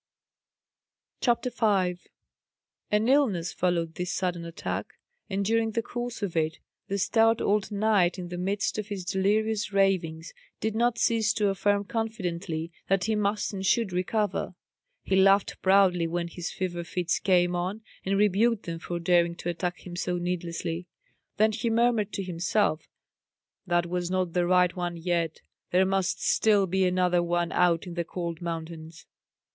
[1.19, 2.07] CHAPTER 5
[2.89, 4.95] An illness followed this sudden attack;
[5.29, 9.05] and during the course of it the stout old knight, in the midst of his
[9.05, 14.55] delirious ravings, did not cease to affirm confidently that he must and should recover.
[15.03, 19.49] He laughed proudly when his fever fits came on, and rebuked them for daring to
[19.49, 20.87] attack him so needlessly.
[21.37, 22.89] Then he murmured to himself,
[23.67, 27.93] "That was not the right one yet; there must still be another one out in
[27.93, 29.05] the cold mountains."